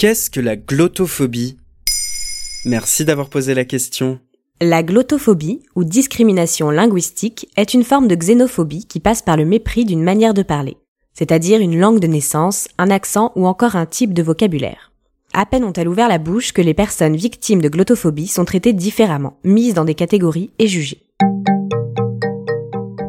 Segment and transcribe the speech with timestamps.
[0.00, 1.58] Qu'est-ce que la glottophobie
[2.64, 4.18] Merci d'avoir posé la question.
[4.62, 9.84] La glottophobie, ou discrimination linguistique, est une forme de xénophobie qui passe par le mépris
[9.84, 10.78] d'une manière de parler,
[11.12, 14.90] c'est-à-dire une langue de naissance, un accent ou encore un type de vocabulaire.
[15.34, 19.36] À peine ont-elles ouvert la bouche que les personnes victimes de glottophobie sont traitées différemment,
[19.44, 21.02] mises dans des catégories et jugées.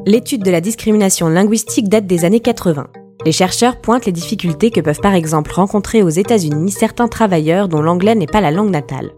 [0.06, 2.90] L'étude de la discrimination linguistique date des années 80.
[3.24, 7.82] Les chercheurs pointent les difficultés que peuvent par exemple rencontrer aux États-Unis certains travailleurs dont
[7.82, 9.12] l'anglais n'est pas la langue natale.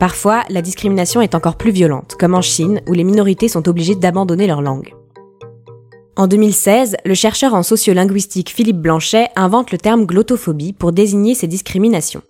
[0.00, 3.94] Parfois, la discrimination est encore plus violente, comme en Chine, où les minorités sont obligées
[3.94, 4.92] d'abandonner leur langue.
[6.16, 11.46] En 2016, le chercheur en sociolinguistique Philippe Blanchet invente le terme glottophobie pour désigner ces
[11.46, 12.22] discriminations.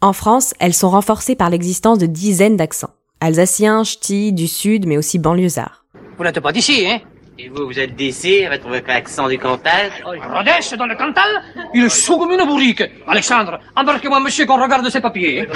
[0.00, 2.90] En France, elles sont renforcées par l'existence de dizaines d'accents.
[3.20, 5.84] Alsaciens, ch'tis, du sud, mais aussi banlieusards.
[6.18, 6.98] Vous n'êtes pas d'ici, hein?
[7.42, 11.42] Et vous, vous êtes d'ici avec votre accent du Cantal Rodez dans le Cantal
[11.74, 12.82] Il est chaud comme une bourrique.
[13.06, 15.48] Alexandre, embarquez-moi monsieur qu'on regarde ces papiers.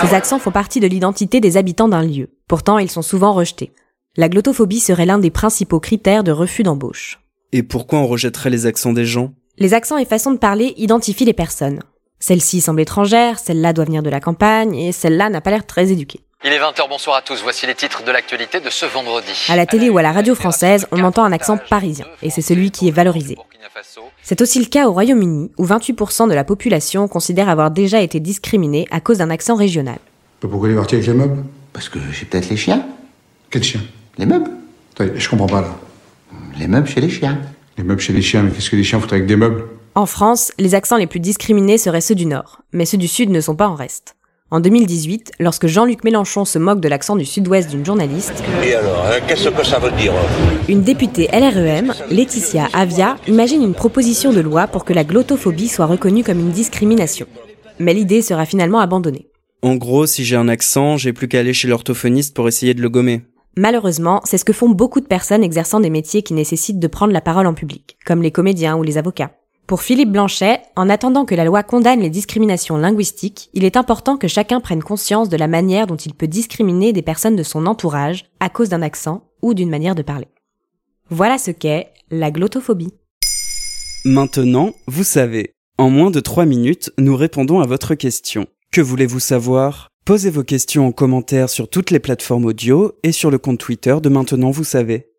[0.00, 2.30] Ces accents font partie de l'identité des habitants d'un lieu.
[2.48, 3.70] Pourtant, ils sont souvent rejetés.
[4.16, 7.20] La glottophobie serait l'un des principaux critères de refus d'embauche.
[7.52, 9.34] Et pourquoi on rejetterait les accents des gens?
[9.56, 11.80] Les accents et façons de parler identifient les personnes.
[12.18, 15.92] Celle-ci semble étrangère, celle-là doit venir de la campagne, et celle-là n'a pas l'air très
[15.92, 16.20] éduquée.
[16.44, 17.42] Il est 20h, bonsoir à tous.
[17.42, 19.32] Voici les titres de l'actualité de ce vendredi.
[19.48, 22.42] À la télé ou à la radio française, on entend un accent parisien, et c'est
[22.42, 23.36] celui qui est valorisé.
[24.22, 28.20] C'est aussi le cas au Royaume-Uni, où 28% de la population considère avoir déjà été
[28.20, 29.98] discriminée à cause d'un accent régional.
[30.38, 31.42] Pourquoi il est parti avec les meubles?
[31.72, 32.86] Parce que j'ai peut-être les chiens.
[33.50, 33.80] Quel chien
[34.16, 34.50] Les meubles.
[34.94, 35.74] Attends, Je comprends pas là.
[36.56, 37.40] Les meubles chez les chiens.
[37.76, 39.64] Les meubles chez les chiens, mais qu'est-ce que les chiens foutent avec des meubles?
[39.96, 43.30] En France, les accents les plus discriminés seraient ceux du Nord, mais ceux du Sud
[43.30, 44.14] ne sont pas en reste.
[44.50, 48.32] En 2018, lorsque Jean-Luc Mélenchon se moque de l'accent du sud-ouest d'une journaliste,
[48.64, 50.14] Et alors, hein, qu'est-ce que ça veut dire
[50.70, 55.84] une députée LREM, Laetitia Avia, imagine une proposition de loi pour que la glottophobie soit
[55.84, 57.26] reconnue comme une discrimination.
[57.78, 59.28] Mais l'idée sera finalement abandonnée.
[59.60, 62.80] En gros, si j'ai un accent, j'ai plus qu'à aller chez l'orthophoniste pour essayer de
[62.80, 63.22] le gommer.
[63.56, 67.12] Malheureusement, c'est ce que font beaucoup de personnes exerçant des métiers qui nécessitent de prendre
[67.12, 69.32] la parole en public, comme les comédiens ou les avocats.
[69.68, 74.16] Pour Philippe Blanchet, en attendant que la loi condamne les discriminations linguistiques, il est important
[74.16, 77.66] que chacun prenne conscience de la manière dont il peut discriminer des personnes de son
[77.66, 80.28] entourage à cause d'un accent ou d'une manière de parler.
[81.10, 82.94] Voilà ce qu'est la glottophobie.
[84.06, 85.52] Maintenant, vous savez.
[85.76, 88.46] En moins de 3 minutes, nous répondons à votre question.
[88.72, 89.88] Que voulez-vous savoir?
[90.06, 93.98] Posez vos questions en commentaire sur toutes les plateformes audio et sur le compte Twitter
[94.02, 95.10] de Maintenant, vous savez.